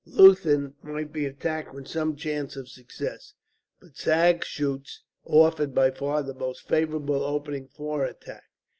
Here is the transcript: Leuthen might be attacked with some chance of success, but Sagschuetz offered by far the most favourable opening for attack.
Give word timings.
Leuthen 0.07 0.73
might 0.81 1.13
be 1.13 1.27
attacked 1.27 1.75
with 1.75 1.87
some 1.87 2.15
chance 2.15 2.55
of 2.55 2.67
success, 2.67 3.35
but 3.79 3.95
Sagschuetz 3.95 5.01
offered 5.25 5.75
by 5.75 5.91
far 5.91 6.23
the 6.23 6.33
most 6.33 6.67
favourable 6.67 7.23
opening 7.23 7.67
for 7.67 8.03
attack. 8.03 8.45